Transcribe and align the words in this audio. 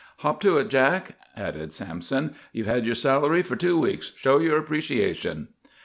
"Hop 0.21 0.41
to 0.41 0.57
it, 0.57 0.69
Jack," 0.69 1.15
added 1.37 1.73
Sampson. 1.73 2.33
"You've 2.53 2.65
had 2.65 2.87
your 2.87 2.95
salary 2.95 3.43
for 3.43 3.55
two 3.55 3.79
weeks. 3.79 4.11
Show 4.15 4.39
your 4.39 4.57
appreciation." 4.57 5.49